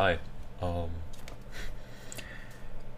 Hi. 0.00 0.16
Ähm, 0.62 0.88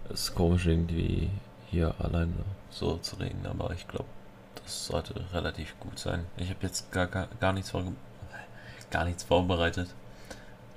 es 0.04 0.20
ist 0.20 0.34
komisch 0.36 0.67
irgendwie 0.67 1.30
hier 1.68 1.92
alleine 1.98 2.44
so 2.71 2.96
zu 2.98 3.17
reden, 3.17 3.44
aber 3.44 3.73
ich 3.73 3.89
glaube, 3.89 4.08
das 4.62 4.86
sollte 4.86 5.12
relativ 5.33 5.75
gut 5.80 5.99
sein. 5.99 6.28
Ich 6.36 6.49
habe 6.49 6.60
jetzt 6.62 6.92
gar, 6.92 7.08
gar, 7.08 7.26
gar, 7.41 7.52
nichts 7.54 7.73
gar 8.88 9.05
nichts 9.05 9.25
vorbereitet. 9.25 9.93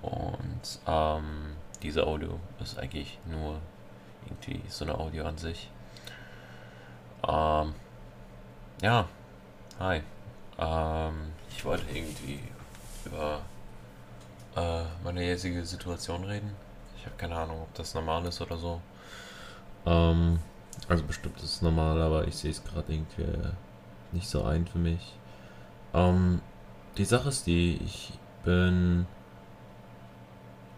Und 0.02 0.80
ähm, 0.88 1.58
diese 1.84 2.08
Audio 2.08 2.40
ist 2.60 2.80
eigentlich 2.80 3.20
nur 3.28 3.60
irgendwie 4.26 4.68
so 4.68 4.84
eine 4.84 4.98
Audio 4.98 5.26
an 5.26 5.38
sich. 5.38 5.70
Ähm, 7.28 7.76
ja, 8.82 9.08
hi. 9.78 10.02
Ähm, 10.58 11.34
ich 11.52 11.64
wollte 11.64 11.86
irgendwie 11.96 12.40
über 13.06 13.42
äh, 14.56 14.84
meine 15.04 15.24
jetzige 15.24 15.66
Situation 15.66 16.24
reden. 16.24 16.52
Ich 16.98 17.06
habe 17.06 17.16
keine 17.18 17.36
Ahnung, 17.36 17.62
ob 17.62 17.74
das 17.76 17.94
normal 17.94 18.26
ist 18.26 18.42
oder 18.42 18.58
so. 18.58 18.82
Ähm, 19.86 20.40
also 20.88 21.04
bestimmt 21.04 21.38
ist 21.38 21.56
es 21.56 21.62
normal, 21.62 22.02
aber 22.02 22.28
ich 22.28 22.36
sehe 22.36 22.52
es 22.52 22.64
gerade 22.64 22.92
irgendwie 22.94 23.26
nicht 24.12 24.28
so 24.28 24.44
ein 24.44 24.66
für 24.66 24.80
mich. 24.80 25.14
Ähm, 25.94 26.42
die 26.98 27.06
Sache 27.06 27.30
ist 27.30 27.48
die, 27.48 27.80
ich 27.84 28.14
bin 28.44 29.06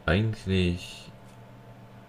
eigentlich, 0.05 1.11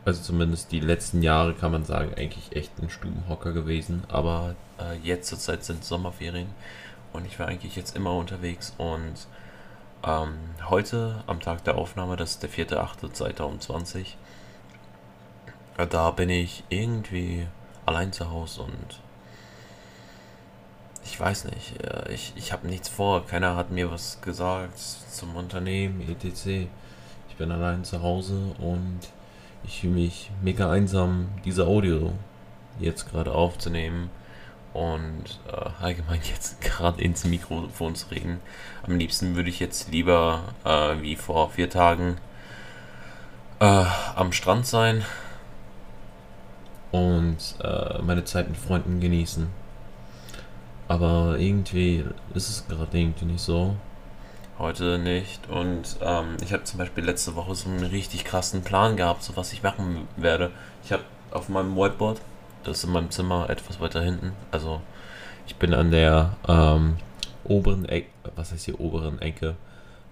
also 0.04 0.22
zumindest 0.22 0.72
die 0.72 0.80
letzten 0.80 1.22
Jahre 1.22 1.54
kann 1.54 1.72
man 1.72 1.84
sagen, 1.84 2.14
eigentlich 2.14 2.54
echt 2.56 2.72
ein 2.80 2.90
Stubenhocker 2.90 3.52
gewesen. 3.52 4.04
Aber 4.08 4.54
äh, 4.80 4.96
jetzt 5.02 5.28
zur 5.28 5.38
Zeit 5.38 5.64
sind 5.64 5.84
Sommerferien 5.84 6.48
und 7.12 7.26
ich 7.26 7.38
war 7.38 7.48
eigentlich 7.48 7.76
jetzt 7.76 7.96
immer 7.96 8.14
unterwegs 8.14 8.74
und 8.78 9.26
ähm, 10.04 10.34
heute 10.68 11.22
am 11.26 11.40
Tag 11.40 11.64
der 11.64 11.76
Aufnahme, 11.76 12.16
das 12.16 12.32
ist 12.32 12.42
der 12.42 12.50
4.8.2020, 12.50 14.14
äh, 15.76 15.86
da 15.86 16.10
bin 16.10 16.30
ich 16.30 16.64
irgendwie 16.68 17.46
allein 17.86 18.12
zu 18.12 18.30
Hause 18.30 18.62
und 18.62 19.00
ich 21.04 21.18
weiß 21.18 21.46
nicht, 21.46 21.82
äh, 21.82 22.12
ich, 22.12 22.32
ich 22.36 22.52
habe 22.52 22.66
nichts 22.66 22.88
vor, 22.88 23.26
keiner 23.26 23.56
hat 23.56 23.70
mir 23.70 23.90
was 23.90 24.20
gesagt 24.20 24.78
zum 24.78 25.36
Unternehmen, 25.36 26.00
etc. 26.08 26.68
Ich 27.28 27.36
bin 27.36 27.50
allein 27.50 27.84
zu 27.84 28.02
Hause 28.02 28.54
und 28.58 29.00
ich 29.64 29.80
fühle 29.80 29.94
mich 29.94 30.30
mega 30.42 30.70
einsam, 30.70 31.28
diese 31.44 31.66
Audio 31.66 32.12
jetzt 32.78 33.10
gerade 33.10 33.32
aufzunehmen 33.32 34.10
und 34.72 35.40
äh, 35.50 35.82
allgemein 35.82 36.20
jetzt 36.24 36.60
gerade 36.60 37.02
ins 37.02 37.24
Mikrofon 37.24 37.94
zu 37.94 38.08
reden. 38.10 38.40
Am 38.86 38.96
liebsten 38.96 39.36
würde 39.36 39.48
ich 39.48 39.60
jetzt 39.60 39.90
lieber 39.90 40.54
äh, 40.64 41.00
wie 41.02 41.16
vor 41.16 41.50
vier 41.50 41.70
Tagen 41.70 42.18
äh, 43.60 43.84
am 44.14 44.32
Strand 44.32 44.66
sein 44.66 45.04
und 46.90 47.38
äh, 47.62 48.00
meine 48.02 48.24
Zeit 48.24 48.48
mit 48.48 48.58
Freunden 48.58 49.00
genießen. 49.00 49.48
Aber 50.88 51.36
irgendwie 51.38 52.04
ist 52.34 52.48
es 52.48 52.66
gerade 52.66 52.98
irgendwie 52.98 53.26
nicht 53.26 53.42
so. 53.42 53.76
Heute 54.58 54.98
nicht. 54.98 55.48
Und 55.48 55.98
ähm, 56.00 56.36
ich 56.42 56.52
habe 56.52 56.64
zum 56.64 56.78
Beispiel 56.78 57.04
letzte 57.04 57.36
Woche 57.36 57.54
so 57.54 57.68
einen 57.68 57.84
richtig 57.84 58.24
krassen 58.24 58.62
Plan 58.62 58.96
gehabt, 58.96 59.22
so 59.22 59.36
was 59.36 59.52
ich 59.52 59.62
machen 59.62 60.08
werde. 60.16 60.50
Ich 60.82 60.92
habe 60.92 61.04
auf 61.30 61.48
meinem 61.48 61.76
Whiteboard 61.76 62.20
das 62.64 62.78
ist 62.78 62.84
in 62.84 62.92
meinem 62.92 63.10
Zimmer 63.10 63.48
etwas 63.50 63.80
weiter 63.80 64.02
hinten. 64.02 64.32
Also 64.50 64.80
ich 65.46 65.56
bin 65.56 65.74
an 65.74 65.90
der 65.90 66.36
ähm, 66.46 66.96
oberen 67.44 67.84
Ecke, 67.86 68.08
was 68.36 68.52
heißt 68.52 68.66
hier 68.66 68.80
oberen 68.80 69.20
Ecke? 69.20 69.56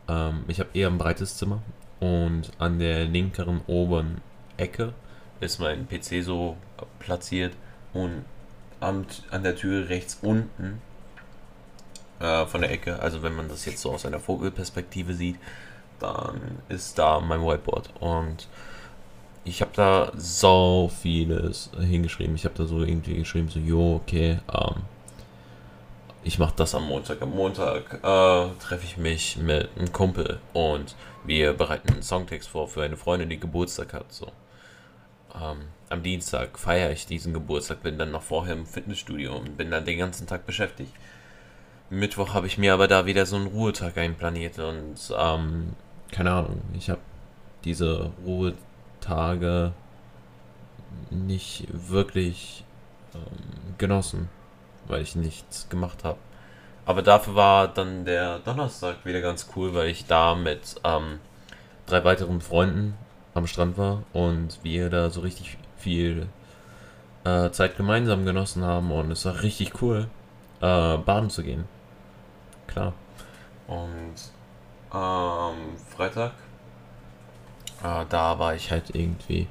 Ähm, 0.09 0.45
ich 0.49 0.61
habe 0.61 0.71
eher 0.75 0.89
ein 0.89 0.99
breites 0.99 1.37
Zimmer 1.37 1.63
und 2.01 2.51
an 2.59 2.79
der 2.79 3.05
linkeren 3.05 3.61
oberen 3.67 4.21
Ecke 4.57 4.93
ist 5.41 5.61
mein 5.61 5.87
PC 5.87 6.25
so 6.25 6.57
platziert 6.99 7.55
und 7.93 8.25
an, 8.81 9.07
an 9.31 9.43
der 9.43 9.57
Tür 9.57 9.89
rechts 9.89 10.19
unten 10.23 10.81
äh, 12.21 12.47
von 12.47 12.63
der 12.63 12.71
Ecke, 12.71 12.99
also 13.01 13.23
wenn 13.23 13.35
man 13.35 13.49
das 13.49 13.65
jetzt 13.65 13.81
so 13.81 13.93
aus 13.93 14.07
einer 14.07 14.21
Vogelperspektive 14.21 15.15
sieht, 15.15 15.37
dann 15.99 16.41
ist 16.69 16.99
da 16.99 17.21
mein 17.21 17.43
Whiteboard 17.43 17.91
und 18.01 18.49
ich 19.47 19.61
habe 19.61 19.71
da 19.75 20.13
so 20.17 20.91
vieles 21.01 21.71
hingeschrieben. 21.79 22.35
Ich 22.35 22.45
habe 22.45 22.57
da 22.57 22.65
so 22.65 22.83
irgendwie 22.83 23.15
geschrieben, 23.15 23.49
so, 23.49 23.61
jo, 23.61 24.01
okay, 24.03 24.41
ähm, 24.53 24.83
ich 26.25 26.41
mache 26.41 26.55
das 26.57 26.75
am 26.75 26.89
Montag. 26.89 27.23
Am 27.23 27.31
Montag 27.31 27.95
äh, 28.03 28.49
treffe 28.61 28.85
ich 28.85 28.97
mich 28.97 29.37
mit 29.37 29.71
einem 29.77 29.93
Kumpel 29.93 30.41
und 30.53 30.97
wir 31.25 31.53
bereiten 31.53 31.93
einen 31.93 32.03
Songtext 32.03 32.49
vor 32.49 32.67
für 32.67 32.83
eine 32.83 32.97
Freundin, 32.97 33.31
die 33.31 33.39
Geburtstag 33.39 33.95
hat. 33.95 34.13
So. 34.13 34.27
Ähm, 35.41 35.59
am 35.91 36.03
Dienstag 36.03 36.59
feiere 36.59 36.91
ich 36.91 37.07
diesen 37.07 37.33
Geburtstag, 37.33 37.85
bin 37.85 37.99
dann 37.99 38.11
noch 38.11 38.23
vorher 38.23 38.55
im 38.55 38.67
Fitnessstudio 38.67 39.37
und 39.37 39.57
bin 39.57 39.71
dann 39.71 39.85
den 39.85 39.99
ganzen 39.99 40.27
Tag 40.27 40.45
beschäftigt. 40.45 40.93
Mittwoch 41.89 42.35
habe 42.35 42.49
ich 42.49 42.59
mir 42.59 42.75
aber 42.75 42.89
da 42.89 43.07
wieder 43.07 43.27
so 43.27 43.37
einen 43.37 43.47
Ruhetag 43.47 43.97
einplaniert 43.97 44.59
und 44.59 44.97
ähm, 45.17 45.75
keine 46.11 46.33
Ahnung, 46.33 46.63
ich 46.77 46.91
habe 46.91 47.01
diese 47.65 48.11
Ruhe 48.25 48.55
Tage 49.07 49.73
nicht 51.11 51.67
wirklich 51.71 52.65
ähm, 53.15 53.75
genossen, 53.79 54.29
weil 54.87 55.03
ich 55.03 55.17
nichts 55.17 55.69
gemacht 55.69 56.05
habe. 56.05 56.19
Aber 56.85 57.03
dafür 57.03 57.35
war 57.35 57.69
dann 57.69 58.05
der 58.05 58.39
Donnerstag 58.41 59.05
wieder 59.05 59.21
ganz 59.21 59.49
cool, 59.57 59.75
weil 59.75 59.89
ich 59.89 60.07
da 60.07 60.35
mit 60.35 60.77
ähm, 60.85 61.19
drei 61.87 62.05
weiteren 62.05 62.41
Freunden 62.41 62.97
am 63.35 63.47
Strand 63.47 63.77
war 63.77 64.03
und 64.13 64.61
wir 64.63 64.89
da 64.89 65.11
so 65.11 65.21
richtig 65.21 65.59
viel 65.77 66.29
äh, 67.25 67.51
Zeit 67.51 67.77
gemeinsam 67.77 68.25
genossen 68.25 68.65
haben 68.65 68.91
und 68.93 69.11
es 69.11 69.25
war 69.25 69.43
richtig 69.43 69.83
cool, 69.83 70.09
äh, 70.61 70.97
baden 70.97 71.29
zu 71.29 71.43
gehen. 71.43 71.65
Klar. 72.67 72.93
Und 73.67 74.15
ähm, 74.95 75.77
Freitag 75.77 76.33
da 78.09 78.39
war 78.39 78.55
ich 78.55 78.71
halt 78.71 78.95
irgendwie 78.95 79.47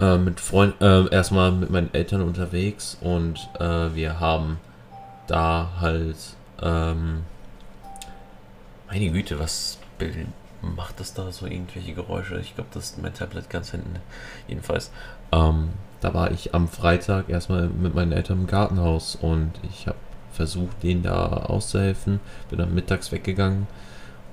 äh, 0.00 0.16
mit 0.18 0.40
Freunden, 0.40 0.82
äh, 0.82 1.14
erstmal 1.14 1.52
mit 1.52 1.70
meinen 1.70 1.92
Eltern 1.92 2.22
unterwegs 2.22 2.96
und 3.00 3.48
äh, 3.58 3.94
wir 3.94 4.20
haben 4.20 4.58
da 5.26 5.70
halt, 5.80 6.16
ähm, 6.60 7.22
meine 8.88 9.10
Güte, 9.10 9.38
was 9.38 9.78
macht 10.60 10.98
das 11.00 11.14
da 11.14 11.30
so 11.30 11.46
irgendwelche 11.46 11.94
Geräusche? 11.94 12.38
Ich 12.40 12.54
glaube, 12.54 12.70
das 12.74 12.90
ist 12.90 13.02
mein 13.02 13.14
Tablet 13.14 13.48
ganz 13.48 13.70
hinten. 13.70 13.96
Jedenfalls, 14.48 14.90
ähm, 15.30 15.70
da 16.00 16.12
war 16.14 16.30
ich 16.32 16.54
am 16.54 16.68
Freitag 16.68 17.28
erstmal 17.28 17.68
mit 17.68 17.94
meinen 17.94 18.12
Eltern 18.12 18.40
im 18.40 18.46
Gartenhaus 18.46 19.16
und 19.16 19.52
ich 19.62 19.86
habe 19.86 19.98
versucht, 20.32 20.82
denen 20.82 21.02
da 21.02 21.26
auszuhelfen. 21.26 22.20
Bin 22.50 22.58
dann 22.58 22.74
mittags 22.74 23.12
weggegangen 23.12 23.66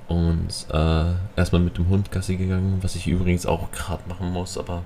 und 0.09 0.65
äh, 0.71 1.13
erstmal 1.35 1.61
mit 1.61 1.77
dem 1.77 1.87
Hund 1.87 2.11
Gassi 2.11 2.35
gegangen, 2.35 2.79
was 2.81 2.95
ich 2.95 3.07
übrigens 3.07 3.45
auch 3.45 3.71
gerade 3.71 4.01
machen 4.09 4.31
muss, 4.31 4.57
aber 4.57 4.83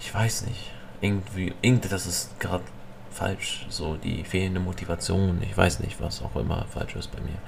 ich 0.00 0.12
weiß 0.12 0.46
nicht. 0.46 0.72
Irgendwie, 1.02 1.52
irgendwie 1.60 1.88
das 1.88 2.06
ist 2.06 2.40
gerade 2.40 2.64
falsch. 3.10 3.66
So 3.68 3.96
die 3.96 4.24
fehlende 4.24 4.58
Motivation. 4.60 5.42
Ich 5.42 5.56
weiß 5.56 5.80
nicht, 5.80 6.00
was 6.00 6.22
auch 6.22 6.34
immer 6.36 6.64
falsch 6.70 6.96
ist 6.96 7.12
bei 7.12 7.20
mir. 7.20 7.38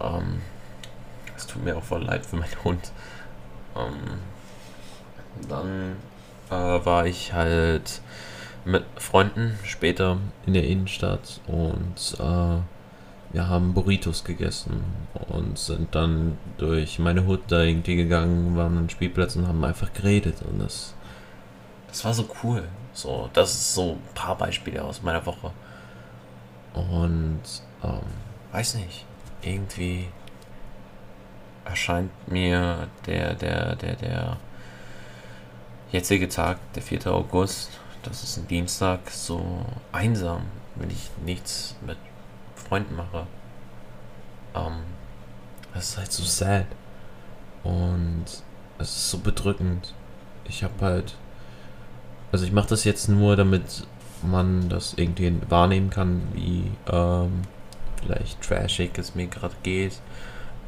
Ähm, 0.00 0.42
es 1.34 1.46
tut 1.46 1.64
mir 1.64 1.76
auch 1.76 1.82
voll 1.82 2.04
leid 2.04 2.26
für 2.26 2.36
meinen 2.36 2.64
Hund. 2.64 2.92
Ähm, 3.74 4.18
dann 5.48 5.96
äh, 6.50 6.84
war 6.84 7.06
ich 7.06 7.32
halt 7.32 8.02
mit 8.66 8.84
Freunden 8.96 9.58
später 9.64 10.18
in 10.44 10.52
der 10.52 10.64
Innenstadt 10.64 11.40
und 11.46 12.16
äh, 12.18 12.58
wir 13.36 13.48
haben 13.48 13.74
Burritos 13.74 14.24
gegessen 14.24 14.82
und 15.28 15.58
sind 15.58 15.94
dann 15.94 16.38
durch 16.56 16.98
meine 16.98 17.26
Hut 17.26 17.42
da 17.48 17.60
irgendwie 17.60 17.94
gegangen, 17.94 18.56
waren 18.56 18.78
am 18.78 18.88
Spielplatz 18.88 19.36
und 19.36 19.46
haben 19.46 19.62
einfach 19.62 19.92
geredet 19.92 20.36
und 20.40 20.58
das, 20.58 20.94
das 21.86 22.02
war 22.06 22.14
so 22.14 22.26
cool. 22.42 22.66
So, 22.94 23.28
das 23.34 23.52
ist 23.52 23.74
so 23.74 23.90
ein 23.92 24.14
paar 24.14 24.38
Beispiele 24.38 24.82
aus 24.82 25.02
meiner 25.02 25.26
Woche. 25.26 25.52
Und, 26.72 27.42
ähm, 27.84 28.00
weiß 28.52 28.76
nicht, 28.76 29.04
irgendwie 29.42 30.08
erscheint 31.66 32.10
mir 32.32 32.88
der, 33.04 33.34
der, 33.34 33.76
der, 33.76 33.96
der 33.96 34.36
jetzige 35.92 36.30
Tag, 36.30 36.56
der 36.72 36.82
4. 36.82 37.08
August, 37.08 37.68
das 38.02 38.22
ist 38.22 38.38
ein 38.38 38.48
Dienstag, 38.48 39.10
so 39.10 39.66
einsam, 39.92 40.46
wenn 40.76 40.88
ich 40.88 41.10
nichts 41.22 41.76
mit 41.86 41.98
Freunden 42.68 42.96
mache. 42.96 43.26
Ähm, 44.54 44.78
das 45.74 45.90
ist 45.90 45.98
halt 45.98 46.12
so 46.12 46.24
sad. 46.24 46.66
Und 47.62 48.24
es 48.78 48.88
ist 48.88 49.10
so 49.10 49.18
bedrückend. 49.18 49.94
Ich 50.44 50.62
habe 50.62 50.74
halt. 50.80 51.16
Also 52.32 52.44
ich 52.44 52.52
mache 52.52 52.68
das 52.68 52.84
jetzt 52.84 53.08
nur, 53.08 53.36
damit 53.36 53.86
man 54.22 54.68
das 54.68 54.94
irgendwie 54.94 55.34
wahrnehmen 55.48 55.90
kann, 55.90 56.22
wie 56.32 56.70
ähm, 56.90 57.42
vielleicht 58.02 58.40
trashig 58.42 58.98
es 58.98 59.14
mir 59.14 59.26
gerade 59.26 59.54
geht, 59.62 60.00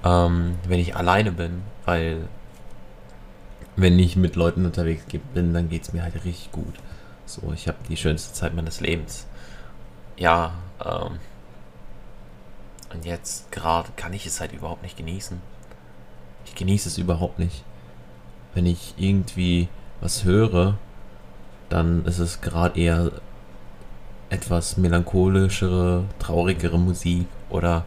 ähm, 0.05 0.57
wenn 0.67 0.79
ich 0.79 0.97
alleine 0.97 1.33
bin, 1.33 1.63
weil 1.85 2.29
wenn 3.77 3.99
ich 3.99 4.17
mit 4.17 4.37
Leuten 4.37 4.65
unterwegs 4.65 5.05
bin, 5.35 5.55
dann 5.55 5.69
geht 5.69 5.83
es 5.83 5.93
mir 5.93 6.03
halt 6.03 6.15
richtig 6.25 6.51
gut. 6.53 6.75
So, 7.27 7.53
ich 7.53 7.69
habe 7.69 7.79
die 7.89 7.97
schönste 7.97 8.33
Zeit 8.33 8.55
meines 8.55 8.81
Lebens. 8.81 9.27
Ja, 10.17 10.53
ähm. 10.85 11.19
Und 12.93 13.05
jetzt 13.05 13.51
gerade 13.53 13.91
kann 13.97 14.13
ich 14.13 14.27
es 14.27 14.41
halt 14.41 14.53
überhaupt 14.53 14.83
nicht 14.83 14.97
genießen. 14.97 15.41
Ich 16.47 16.55
genieße 16.55 16.89
es 16.89 16.99
überhaupt 16.99 17.39
nicht. 17.39 17.65
Wenn 18.55 18.67
ich 18.67 18.95
irgendwie 18.97 19.69
was 20.01 20.25
höre, 20.25 20.79
dann 21.69 22.05
ist 22.07 22.19
es 22.19 22.41
gerade 22.41 22.79
eher 22.81 23.13
etwas 24.31 24.77
melancholischere, 24.77 26.05
traurigere 26.19 26.79
Musik 26.79 27.27
oder 27.51 27.85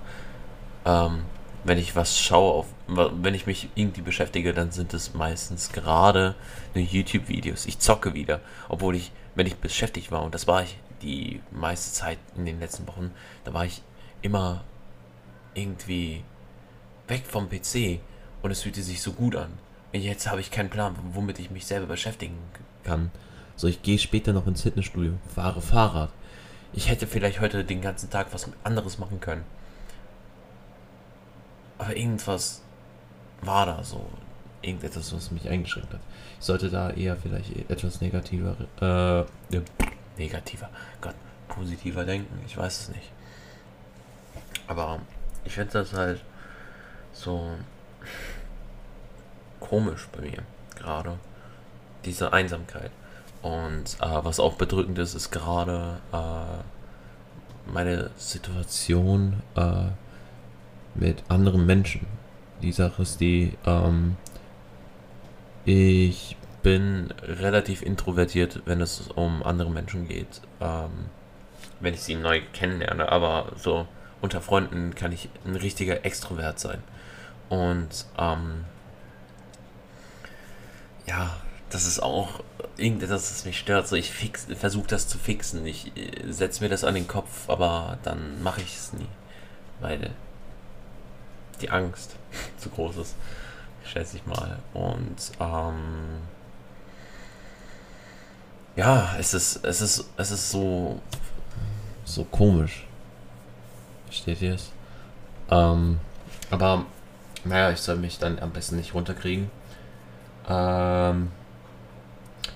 ähm, 0.85 1.21
wenn 1.63 1.77
ich 1.77 1.95
was 1.95 2.19
schaue, 2.19 2.53
auf, 2.53 2.65
wenn 2.87 3.35
ich 3.35 3.45
mich 3.45 3.69
irgendwie 3.75 4.01
beschäftige, 4.01 4.53
dann 4.53 4.71
sind 4.71 4.93
es 4.93 5.13
meistens 5.13 5.71
gerade 5.71 6.35
YouTube-Videos. 6.73 7.65
Ich 7.65 7.79
zocke 7.79 8.13
wieder, 8.13 8.41
obwohl 8.67 8.95
ich, 8.95 9.11
wenn 9.35 9.45
ich 9.45 9.57
beschäftigt 9.57 10.11
war, 10.11 10.23
und 10.23 10.33
das 10.33 10.47
war 10.47 10.63
ich 10.63 10.77
die 11.01 11.41
meiste 11.51 11.93
Zeit 11.93 12.17
in 12.35 12.45
den 12.45 12.59
letzten 12.59 12.87
Wochen, 12.87 13.11
da 13.43 13.53
war 13.53 13.65
ich 13.65 13.81
immer 14.21 14.63
irgendwie 15.53 16.23
weg 17.07 17.23
vom 17.25 17.49
PC 17.49 17.99
und 18.41 18.51
es 18.51 18.61
fühlte 18.61 18.81
sich 18.81 19.01
so 19.01 19.13
gut 19.13 19.35
an. 19.35 19.51
Und 19.93 20.01
jetzt 20.01 20.29
habe 20.29 20.41
ich 20.41 20.51
keinen 20.51 20.69
Plan, 20.69 20.95
womit 21.13 21.39
ich 21.39 21.51
mich 21.51 21.65
selber 21.65 21.87
beschäftigen 21.87 22.37
kann. 22.83 23.11
So, 23.55 23.67
ich 23.67 23.81
gehe 23.81 23.99
später 23.99 24.33
noch 24.33 24.47
ins 24.47 24.61
Fitnessstudio, 24.61 25.13
fahre 25.35 25.61
Fahrrad. 25.61 26.11
Ich 26.73 26.89
hätte 26.89 27.05
vielleicht 27.05 27.41
heute 27.41 27.65
den 27.65 27.81
ganzen 27.81 28.09
Tag 28.09 28.27
was 28.31 28.49
anderes 28.63 28.97
machen 28.97 29.19
können. 29.19 29.43
Aber 31.77 31.95
irgendwas 31.95 32.61
war 33.41 33.65
da 33.65 33.83
so. 33.83 34.05
Irgendetwas, 34.61 35.13
was 35.13 35.31
mich 35.31 35.49
eingeschränkt 35.49 35.91
hat. 35.91 35.99
Ich 36.39 36.45
sollte 36.45 36.69
da 36.69 36.91
eher 36.91 37.17
vielleicht 37.17 37.69
etwas 37.69 37.99
negativer, 37.99 38.55
äh, 38.79 39.55
ja, 39.55 39.61
negativer, 40.17 40.69
Gott, 41.01 41.15
positiver 41.47 42.05
denken. 42.05 42.39
Ich 42.45 42.55
weiß 42.55 42.81
es 42.81 42.89
nicht. 42.89 43.11
Aber 44.67 45.01
ich 45.45 45.53
finde 45.53 45.73
das 45.73 45.93
halt 45.93 46.21
so 47.13 47.51
komisch 49.59 50.07
bei 50.11 50.21
mir 50.21 50.43
gerade. 50.75 51.17
Diese 52.05 52.33
Einsamkeit. 52.33 52.91
Und 53.41 53.97
äh, 54.01 54.23
was 54.23 54.39
auch 54.39 54.55
bedrückend 54.55 54.97
ist, 54.99 55.13
ist 55.15 55.31
gerade 55.31 55.99
äh, 56.11 57.71
meine 57.71 58.11
Situation 58.17 59.41
äh, 59.55 59.89
mit 60.95 61.23
anderen 61.29 61.65
Menschen. 61.65 62.05
Die 62.61 62.71
Sache 62.71 63.01
ist 63.01 63.19
die, 63.19 63.57
ähm, 63.65 64.17
ich 65.65 66.37
bin 66.61 67.11
relativ 67.21 67.81
introvertiert, 67.81 68.61
wenn 68.65 68.81
es 68.81 69.09
um 69.15 69.41
andere 69.43 69.71
Menschen 69.71 70.07
geht. 70.07 70.41
Ähm, 70.59 71.09
wenn 71.79 71.95
ich 71.95 72.01
sie 72.01 72.15
neu 72.15 72.41
kennenlerne, 72.53 73.11
aber 73.11 73.51
so 73.55 73.87
unter 74.21 74.41
Freunden 74.41 74.95
kann 74.95 75.11
ich 75.11 75.29
ein 75.45 75.55
richtiger 75.55 76.05
Extrovert 76.05 76.59
sein. 76.59 76.83
Und 77.49 78.05
ähm, 78.17 78.65
ja, 81.07 81.35
das 81.69 81.85
ist 81.85 82.01
auch 82.01 82.41
irgendetwas, 82.77 83.29
das 83.29 83.45
mich 83.45 83.59
stört. 83.59 83.87
So, 83.87 83.95
ich 83.95 84.13
versuche 84.57 84.87
das 84.87 85.07
zu 85.07 85.17
fixen. 85.17 85.65
Ich 85.65 85.95
äh, 85.97 86.31
setze 86.31 86.63
mir 86.63 86.69
das 86.69 86.83
an 86.83 86.93
den 86.93 87.07
Kopf, 87.07 87.49
aber 87.49 87.97
dann 88.03 88.41
mache 88.43 88.61
ich 88.61 88.75
es 88.75 88.93
nie. 88.93 89.07
Weil 89.79 90.11
die 91.61 91.69
Angst 91.69 92.15
zu 92.57 92.69
groß 92.69 92.97
ist, 92.97 93.15
schätze 93.83 94.17
ich 94.17 94.25
mal. 94.25 94.59
Und 94.73 95.31
ähm, 95.39 96.21
ja, 98.75 99.15
es 99.17 99.33
ist, 99.33 99.65
es 99.65 99.81
ist, 99.81 100.05
es 100.17 100.31
ist 100.31 100.51
so, 100.51 101.01
so 102.05 102.23
komisch. 102.25 102.85
Versteht 104.11 104.41
ihr 104.41 104.55
es? 104.55 104.73
Ähm, 105.49 106.01
aber 106.49 106.83
naja, 107.45 107.71
ich 107.71 107.79
soll 107.79 107.95
mich 107.95 108.19
dann 108.19 108.39
am 108.39 108.51
besten 108.51 108.75
nicht 108.75 108.93
runterkriegen. 108.93 109.49
Ähm, 110.49 111.31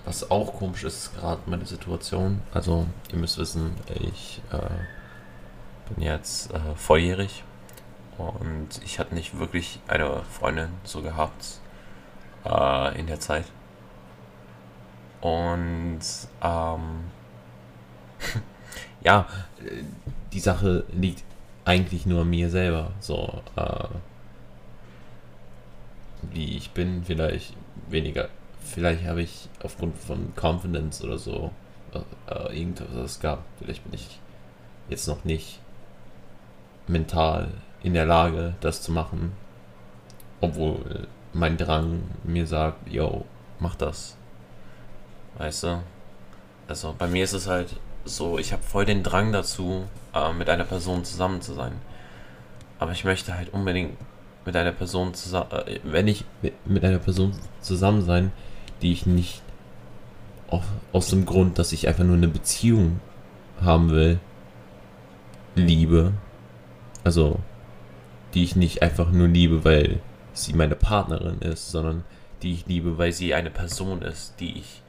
was 0.04 0.30
auch 0.30 0.56
komisch 0.56 0.84
ist, 0.84 1.16
gerade 1.16 1.40
meine 1.46 1.66
Situation. 1.66 2.42
Also, 2.54 2.88
ihr 3.10 3.18
müsst 3.18 3.38
wissen, 3.38 3.74
ich 3.88 4.42
äh, 4.52 5.94
bin 5.94 6.04
jetzt 6.04 6.54
äh, 6.54 6.76
volljährig 6.76 7.46
und 8.18 8.68
ich 8.84 9.00
hatte 9.00 9.16
nicht 9.16 9.40
wirklich 9.40 9.80
eine 9.88 10.24
Freundin 10.30 10.72
so 10.84 11.02
gehabt 11.02 11.62
äh, 12.44 13.00
in 13.00 13.08
der 13.08 13.22
Zeit. 13.22 13.46
Und 15.22 16.02
ähm, 16.42 17.06
ja, 19.02 19.26
die 20.34 20.40
Sache 20.42 20.84
liegt 20.92 21.24
eigentlich 21.66 22.06
nur 22.06 22.24
mir 22.24 22.50
selber. 22.50 22.92
So, 23.00 23.42
äh, 23.56 23.88
wie 26.22 26.58
ich 26.58 26.72
bin, 26.72 27.04
vielleicht 27.04 27.54
weniger. 27.90 28.30
Vielleicht 28.60 29.06
habe 29.06 29.22
ich 29.22 29.50
aufgrund 29.62 29.98
von 29.98 30.34
Confidence 30.36 31.04
oder 31.04 31.18
so 31.18 31.52
äh, 31.94 32.32
äh 32.34 32.60
irgendwas 32.60 33.20
gab. 33.20 33.44
Vielleicht 33.60 33.84
bin 33.84 33.94
ich 33.94 34.20
jetzt 34.90 35.08
noch 35.08 35.24
nicht 35.26 35.60
mental 36.88 37.50
in 37.84 37.94
der 37.94 38.06
Lage, 38.06 38.56
das 38.62 38.82
zu 38.82 38.92
machen. 38.92 39.34
Obwohl 40.42 41.08
mein 41.34 41.58
Drang 41.58 42.04
mir 42.24 42.48
sagt, 42.48 42.90
yo, 42.90 43.26
mach 43.60 43.76
das. 43.76 44.16
Weißt 45.38 45.64
du? 45.64 45.84
Also 46.68 46.96
bei 46.98 47.08
mir 47.08 47.24
ist 47.24 47.34
es 47.34 47.48
halt 47.48 47.76
so, 48.06 48.38
ich 48.38 48.54
habe 48.54 48.64
voll 48.64 48.86
den 48.86 49.04
Drang 49.04 49.32
dazu, 49.32 49.86
äh, 50.14 50.32
mit 50.34 50.50
einer 50.50 50.64
Person 50.64 51.04
zusammen 51.04 51.42
zu 51.42 51.54
sein. 51.54 51.74
Aber 52.80 52.92
ich 52.92 53.04
möchte 53.04 53.36
halt 53.36 53.52
unbedingt 53.54 53.98
mit 54.46 54.56
einer 54.56 54.72
Person 54.72 55.14
zusammen, 55.14 55.52
äh, 55.52 55.80
wenn 55.84 56.08
ich 56.08 56.24
mit 56.66 56.84
einer 56.86 57.00
Person 57.00 57.34
zusammen 57.62 58.04
sein, 58.04 58.32
die 58.82 58.94
ich 58.94 59.06
nicht 59.06 59.42
auf, 60.48 60.64
aus 60.94 61.10
dem 61.10 61.26
Grund, 61.26 61.58
dass 61.58 61.72
ich 61.72 61.88
einfach 61.88 62.04
nur 62.04 62.18
eine 62.18 62.28
Beziehung 62.28 63.00
haben 63.62 63.90
will, 63.90 64.20
liebe. 65.56 66.14
Also 67.04 67.40
die 68.34 68.44
ich 68.44 68.56
nicht 68.56 68.82
einfach 68.82 69.12
nur 69.12 69.28
liebe, 69.28 69.64
weil 69.64 70.02
sie 70.34 70.54
meine 70.54 70.76
Partnerin 70.76 71.40
ist, 71.40 71.72
sondern 71.72 72.04
die 72.42 72.54
ich 72.54 72.68
liebe, 72.68 72.98
weil 72.98 73.14
sie 73.14 73.34
eine 73.34 73.50
Person 73.50 74.02
ist, 74.02 74.40
die 74.40 74.60
ich 74.60 74.82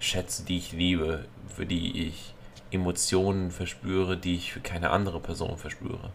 schätze, 0.00 0.44
die 0.44 0.58
ich 0.58 0.72
liebe, 0.72 1.24
für 1.48 1.66
die 1.66 2.08
ich 2.08 2.34
Emotionen 2.70 3.50
verspüre, 3.50 4.16
die 4.16 4.36
ich 4.36 4.52
für 4.52 4.60
keine 4.60 4.90
andere 4.90 5.20
Person 5.20 5.56
verspüre. 5.56 6.10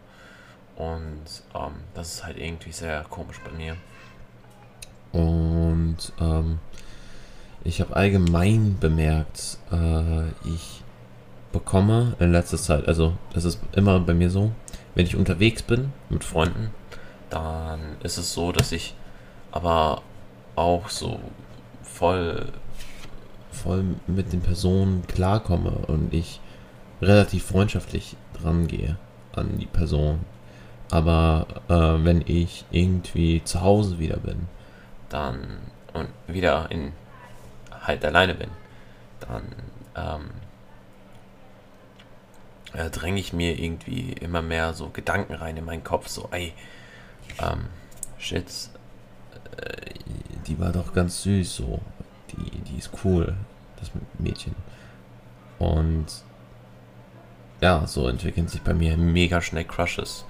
Und 0.76 1.24
ähm, 1.54 1.74
das 1.94 2.16
ist 2.16 2.26
halt 2.26 2.38
irgendwie 2.38 2.72
sehr 2.72 3.04
komisch 3.10 3.40
bei 3.44 3.52
mir. 3.52 3.78
Und 5.12 5.98
ähm, 6.20 6.60
ich 7.64 7.80
habe 7.82 7.96
allgemein 7.96 8.78
bemerkt, 8.80 9.58
äh, 9.72 10.28
ich 10.48 10.84
bekomme 11.52 12.16
in 12.20 12.34
letzter 12.34 12.58
Zeit, 12.58 12.88
also 12.88 13.14
es 13.34 13.46
ist 13.46 13.60
immer 13.74 14.00
bei 14.02 14.14
mir 14.14 14.30
so, 14.30 14.52
wenn 14.94 15.06
ich 15.06 15.16
unterwegs 15.16 15.64
bin 15.64 15.94
mit 16.10 16.24
Freunden, 16.24 16.72
dann 17.30 17.80
ist 18.04 18.18
es 18.18 18.34
so, 18.34 18.52
dass 18.52 18.72
ich 18.74 18.96
aber 19.52 20.02
auch 20.56 20.90
so 20.90 21.20
voll, 21.82 22.50
voll 23.52 23.86
mit 24.08 24.34
den 24.34 24.42
Personen 24.42 25.08
klarkomme 25.08 25.72
und 25.88 26.14
ich 26.14 26.42
relativ 27.02 27.46
freundschaftlich 27.46 28.16
dran 28.34 28.68
gehe 28.68 28.98
an 29.34 29.58
die 29.58 29.66
Person. 29.66 30.22
Aber 30.92 31.48
äh, 31.68 32.04
wenn 32.06 32.22
ich 32.26 32.66
irgendwie 32.72 33.44
zu 33.44 33.62
Hause 33.62 34.00
wieder 34.00 34.18
bin, 34.18 34.48
dann 35.10 35.58
und 35.94 36.10
wieder 36.28 36.70
in 36.72 36.94
halt 37.82 38.04
alleine 38.06 38.36
bin, 38.36 38.50
dann 39.20 39.44
ähm, 39.96 40.32
äh, 42.74 42.90
dränge 42.90 43.20
ich 43.20 43.34
mir 43.34 43.58
irgendwie 43.60 44.14
immer 44.14 44.42
mehr 44.42 44.74
so 44.74 44.90
Gedanken 44.90 45.34
rein 45.34 45.58
in 45.58 45.66
meinen 45.66 45.84
Kopf, 45.84 46.08
so, 46.08 46.28
ey, 46.32 46.54
ähm, 47.42 47.68
shit, 48.18 48.46
äh, 49.58 49.94
die 50.48 50.60
war 50.60 50.72
doch 50.72 50.94
ganz 50.94 51.24
süß, 51.24 51.56
so, 51.56 51.80
die, 52.32 52.52
die 52.62 52.78
ist 52.78 52.92
cool, 53.04 53.36
das 53.80 53.92
Mädchen. 54.20 54.56
Und 55.58 56.08
ja, 57.66 57.88
so 57.88 58.08
entwickeln 58.08 58.48
sich 58.48 58.62
bei 58.62 58.76
mir 58.76 58.96
mega 58.96 59.42
schnell 59.42 59.64
Crushes. 59.66 60.24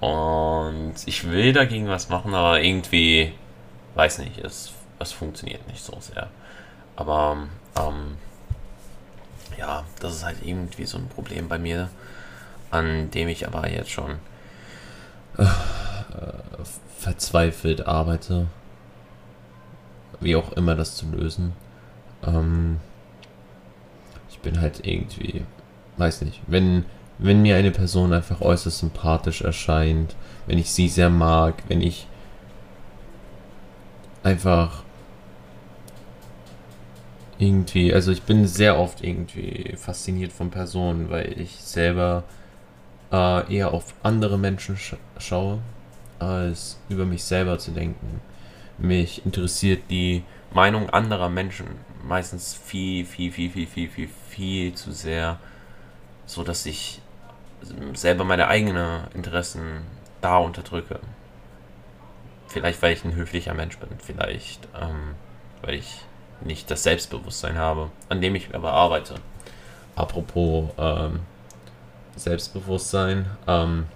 Und 0.00 0.94
ich 1.04 1.28
will 1.30 1.52
dagegen 1.52 1.88
was 1.88 2.08
machen, 2.08 2.34
aber 2.34 2.62
irgendwie, 2.62 3.34
weiß 3.96 4.20
nicht, 4.20 4.38
es, 4.38 4.72
es 4.98 5.12
funktioniert 5.12 5.68
nicht 5.68 5.84
so 5.84 5.94
sehr. 6.00 6.30
Aber 6.96 7.36
ähm, 7.76 8.16
ja, 9.58 9.84
das 10.00 10.14
ist 10.14 10.24
halt 10.24 10.38
irgendwie 10.42 10.86
so 10.86 10.96
ein 10.96 11.08
Problem 11.08 11.48
bei 11.48 11.58
mir, 11.58 11.90
an 12.70 13.10
dem 13.10 13.28
ich 13.28 13.46
aber 13.46 13.68
jetzt 13.68 13.90
schon 13.90 14.12
äh, 15.36 15.44
verzweifelt 16.98 17.86
arbeite. 17.86 18.46
wie 20.20 20.36
auch 20.36 20.52
immer 20.52 20.76
das 20.76 20.96
zu 20.96 21.04
lösen. 21.10 21.52
Ähm, 22.26 22.80
ich 24.30 24.38
bin 24.38 24.62
halt 24.62 24.86
irgendwie, 24.86 25.44
weiß 25.96 26.22
nicht, 26.22 26.40
wenn, 26.46 26.84
wenn 27.18 27.42
mir 27.42 27.56
eine 27.56 27.70
Person 27.70 28.12
einfach 28.12 28.40
äußerst 28.40 28.78
sympathisch 28.78 29.42
erscheint, 29.42 30.14
wenn 30.46 30.58
ich 30.58 30.70
sie 30.70 30.88
sehr 30.88 31.10
mag, 31.10 31.62
wenn 31.68 31.80
ich 31.80 32.06
einfach 34.22 34.82
irgendwie, 37.38 37.92
also 37.92 38.10
ich 38.12 38.22
bin 38.22 38.46
sehr 38.46 38.78
oft 38.78 39.02
irgendwie 39.02 39.74
fasziniert 39.76 40.32
von 40.32 40.50
Personen, 40.50 41.10
weil 41.10 41.38
ich 41.40 41.56
selber 41.56 42.24
äh, 43.12 43.54
eher 43.54 43.72
auf 43.72 43.94
andere 44.02 44.38
Menschen 44.38 44.76
sch 44.76 44.96
schaue, 45.18 45.58
als 46.18 46.78
über 46.88 47.04
mich 47.04 47.24
selber 47.24 47.58
zu 47.58 47.72
denken. 47.72 48.20
Mich 48.78 49.24
interessiert 49.24 49.82
die 49.90 50.22
Meinung 50.52 50.90
anderer 50.90 51.28
Menschen 51.28 51.66
meistens 52.06 52.54
viel, 52.54 53.04
viel, 53.04 53.32
viel, 53.32 53.50
viel, 53.50 53.66
viel, 53.66 53.88
viel, 53.88 54.08
viel 54.28 54.74
zu 54.74 54.92
sehr, 54.92 55.38
so 56.26 56.42
dass 56.42 56.66
ich 56.66 57.00
selber 57.94 58.24
meine 58.24 58.48
eigenen 58.48 59.04
Interessen 59.14 59.82
da 60.20 60.38
unterdrücke. 60.38 61.00
Vielleicht, 62.48 62.82
weil 62.82 62.92
ich 62.92 63.04
ein 63.04 63.14
höflicher 63.14 63.54
Mensch 63.54 63.78
bin, 63.78 63.88
vielleicht, 63.98 64.68
ähm, 64.80 65.14
weil 65.62 65.74
ich 65.74 66.04
nicht 66.40 66.70
das 66.70 66.82
Selbstbewusstsein 66.82 67.56
habe, 67.56 67.90
an 68.08 68.20
dem 68.20 68.34
ich 68.34 68.54
aber 68.54 68.72
arbeite. 68.72 69.14
Apropos 69.96 70.70
ähm, 70.78 71.20
Selbstbewusstsein, 72.16 73.26
ähm, 73.46 73.86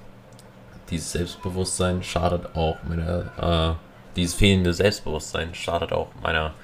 dieses 0.90 1.12
Selbstbewusstsein 1.12 2.02
schadet 2.02 2.56
auch 2.56 2.78
meiner, 2.82 3.76
äh, 3.76 4.16
dieses 4.16 4.34
fehlende 4.34 4.72
Selbstbewusstsein 4.72 5.54
schadet 5.54 5.92
auch 5.92 6.08
meiner 6.22 6.54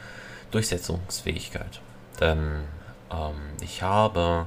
Durchsetzungsfähigkeit. 0.51 1.81
Denn 2.21 2.65
ähm, 3.13 3.35
ich 3.61 3.83
habe 3.83 4.47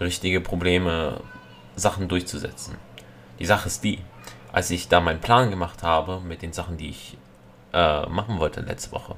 richtige 0.00 0.40
Probleme, 0.40 1.20
Sachen 1.76 2.08
durchzusetzen. 2.08 2.76
Die 3.38 3.46
Sache 3.46 3.66
ist 3.66 3.82
die, 3.84 3.98
als 4.52 4.70
ich 4.70 4.88
da 4.88 5.00
meinen 5.00 5.20
Plan 5.20 5.50
gemacht 5.50 5.82
habe 5.82 6.20
mit 6.20 6.42
den 6.42 6.52
Sachen, 6.52 6.76
die 6.76 6.90
ich 6.90 7.16
äh, 7.72 8.06
machen 8.06 8.38
wollte 8.38 8.60
letzte 8.60 8.92
Woche, 8.92 9.16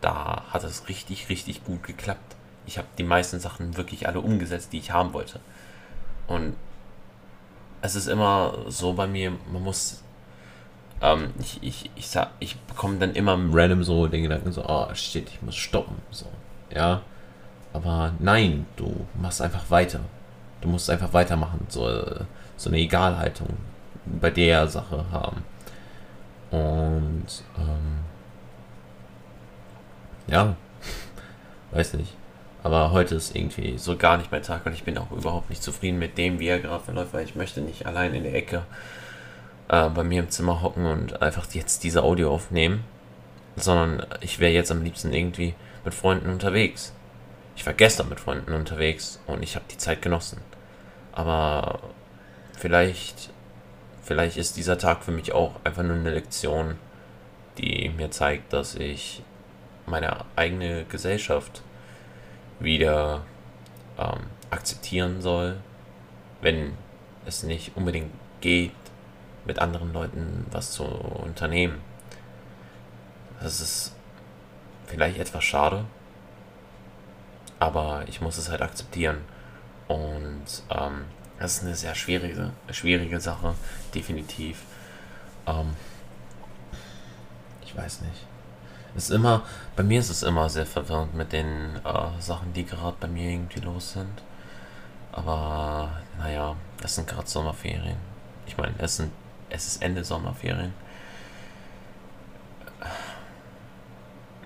da 0.00 0.44
hat 0.50 0.64
es 0.64 0.88
richtig, 0.88 1.28
richtig 1.28 1.64
gut 1.64 1.84
geklappt. 1.84 2.36
Ich 2.66 2.78
habe 2.78 2.88
die 2.98 3.04
meisten 3.04 3.38
Sachen 3.38 3.76
wirklich 3.76 4.08
alle 4.08 4.20
umgesetzt, 4.20 4.72
die 4.72 4.78
ich 4.78 4.90
haben 4.90 5.12
wollte. 5.12 5.40
Und 6.26 6.56
es 7.82 7.94
ist 7.94 8.08
immer 8.08 8.64
so 8.66 8.94
bei 8.94 9.06
mir, 9.06 9.32
man 9.52 9.62
muss. 9.62 10.02
Ähm, 11.00 11.32
ich, 11.38 11.62
ich, 11.62 11.90
ich, 11.94 12.10
ich 12.40 12.56
bekomme 12.60 12.98
dann 12.98 13.14
immer 13.14 13.38
random 13.52 13.84
so 13.84 14.08
den 14.08 14.22
Gedanken 14.22 14.50
so, 14.50 14.64
oh 14.66 14.92
shit, 14.94 15.28
ich 15.28 15.42
muss 15.42 15.54
stoppen. 15.54 15.96
So, 16.10 16.26
ja. 16.74 17.02
Aber 17.76 18.14
nein, 18.20 18.64
du 18.76 19.06
machst 19.20 19.42
einfach 19.42 19.70
weiter. 19.70 20.00
Du 20.62 20.68
musst 20.68 20.88
einfach 20.88 21.12
weitermachen. 21.12 21.66
So, 21.68 21.86
so 22.56 22.70
eine 22.70 22.78
Egalhaltung 22.78 23.48
bei 24.06 24.30
der 24.30 24.66
Sache 24.66 25.04
haben. 25.12 25.44
Und 26.50 27.26
ähm, 27.58 27.98
ja, 30.26 30.56
weiß 31.72 31.94
nicht. 31.94 32.14
Aber 32.62 32.92
heute 32.92 33.16
ist 33.16 33.36
irgendwie 33.36 33.76
so 33.76 33.94
gar 33.98 34.16
nicht 34.16 34.32
mein 34.32 34.42
Tag 34.42 34.64
und 34.64 34.72
ich 34.72 34.84
bin 34.84 34.96
auch 34.96 35.10
überhaupt 35.10 35.50
nicht 35.50 35.62
zufrieden 35.62 35.98
mit 35.98 36.16
dem, 36.16 36.38
wie 36.38 36.48
er 36.48 36.58
gerade 36.58 36.82
verläuft, 36.82 37.12
weil 37.12 37.24
ich 37.24 37.36
möchte 37.36 37.60
nicht 37.60 37.84
allein 37.84 38.14
in 38.14 38.22
der 38.22 38.34
Ecke 38.34 38.62
äh, 39.68 39.90
bei 39.90 40.02
mir 40.02 40.20
im 40.20 40.30
Zimmer 40.30 40.62
hocken 40.62 40.86
und 40.86 41.20
einfach 41.20 41.46
jetzt 41.52 41.84
diese 41.84 42.02
Audio 42.02 42.32
aufnehmen, 42.32 42.84
sondern 43.54 44.06
ich 44.22 44.38
wäre 44.38 44.52
jetzt 44.52 44.72
am 44.72 44.82
liebsten 44.82 45.12
irgendwie 45.12 45.54
mit 45.84 45.92
Freunden 45.92 46.30
unterwegs. 46.30 46.94
Ich 47.56 47.64
war 47.66 47.72
gestern 47.72 48.08
mit 48.08 48.20
Freunden 48.20 48.52
unterwegs 48.52 49.18
und 49.26 49.42
ich 49.42 49.56
habe 49.56 49.64
die 49.70 49.78
Zeit 49.78 50.02
genossen. 50.02 50.40
Aber 51.12 51.80
vielleicht, 52.56 53.30
vielleicht 54.02 54.36
ist 54.36 54.56
dieser 54.56 54.78
Tag 54.78 55.02
für 55.02 55.10
mich 55.10 55.32
auch 55.32 55.52
einfach 55.64 55.82
nur 55.82 55.96
eine 55.96 56.10
Lektion, 56.10 56.76
die 57.58 57.88
mir 57.88 58.10
zeigt, 58.10 58.52
dass 58.52 58.74
ich 58.74 59.22
meine 59.86 60.24
eigene 60.36 60.84
Gesellschaft 60.84 61.62
wieder 62.60 63.24
ähm, 63.98 64.26
akzeptieren 64.50 65.22
soll, 65.22 65.56
wenn 66.42 66.74
es 67.24 67.42
nicht 67.42 67.72
unbedingt 67.76 68.12
geht, 68.40 68.72
mit 69.46 69.58
anderen 69.58 69.92
Leuten 69.92 70.46
was 70.50 70.72
zu 70.72 70.84
unternehmen. 70.84 71.80
Das 73.40 73.60
ist 73.60 73.94
vielleicht 74.86 75.18
etwas 75.18 75.44
schade, 75.44 75.84
aber 77.58 78.04
ich 78.06 78.20
muss 78.20 78.38
es 78.38 78.50
halt 78.50 78.62
akzeptieren. 78.62 79.18
Und 79.88 80.44
ähm, 80.70 81.04
das 81.38 81.56
ist 81.56 81.64
eine 81.64 81.74
sehr 81.74 81.94
schwierige, 81.94 82.52
schwierige 82.70 83.20
Sache, 83.20 83.54
definitiv. 83.94 84.62
Ähm, 85.46 85.76
ich 87.64 87.76
weiß 87.76 88.00
nicht 88.02 88.26
ist 88.96 89.10
immer, 89.10 89.42
bei 89.76 89.82
mir 89.82 90.00
ist 90.00 90.10
es 90.10 90.22
immer 90.22 90.48
sehr 90.48 90.66
verwirrend 90.66 91.14
mit 91.14 91.32
den 91.32 91.76
äh, 91.84 92.20
Sachen, 92.20 92.52
die 92.52 92.64
gerade 92.64 92.96
bei 92.98 93.06
mir 93.06 93.30
irgendwie 93.30 93.60
los 93.60 93.92
sind. 93.92 94.22
Aber 95.12 96.00
naja, 96.18 96.56
es 96.82 96.94
sind 96.94 97.06
gerade 97.06 97.28
Sommerferien. 97.28 97.98
Ich 98.46 98.56
meine, 98.56 98.74
es 98.78 98.96
sind, 98.96 99.12
es 99.50 99.66
ist 99.66 99.82
Ende 99.82 100.04
Sommerferien. 100.04 100.72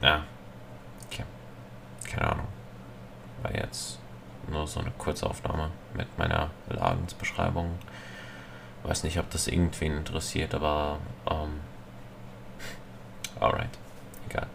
Ja, 0.01 0.25
okay. 1.07 1.25
Keine 2.11 2.33
Ahnung. 2.33 2.47
War 3.43 3.55
jetzt 3.55 3.99
nur 4.49 4.67
so 4.67 4.81
eine 4.81 4.91
Kurzaufnahme 4.93 5.71
mit 5.95 6.19
meiner 6.19 6.51
Lagensbeschreibung. 6.69 7.79
Weiß 8.83 9.05
nicht, 9.05 9.19
ob 9.19 9.31
das 9.31 9.47
irgendwen 9.47 9.99
interessiert, 9.99 10.55
aber 10.55 10.99
ähm, 11.31 11.61
alright. 13.39 13.71
Egal. 14.29 14.47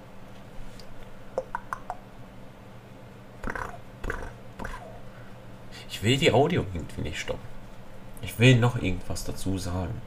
Ich 5.89 6.03
will 6.03 6.17
die 6.17 6.31
Audio 6.31 6.65
irgendwie 6.73 7.01
nicht 7.01 7.19
stoppen. 7.19 7.55
Ich 8.21 8.39
will 8.39 8.57
noch 8.57 8.81
irgendwas 8.81 9.23
dazu 9.23 9.57
sagen. 9.57 10.01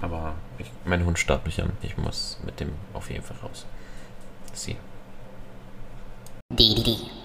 Aber 0.00 0.34
ich, 0.58 0.70
mein 0.84 1.04
Hund 1.04 1.18
starrt 1.18 1.44
mich 1.44 1.62
an. 1.62 1.72
Ich 1.82 1.96
muss 1.96 2.38
mit 2.44 2.60
dem 2.60 2.72
auf 2.94 3.10
jeden 3.10 3.22
Fall 3.22 3.36
raus. 3.42 3.64
Sie. 4.52 4.76
Die, 6.80 6.84
die, 6.84 6.96
die. 6.96 7.19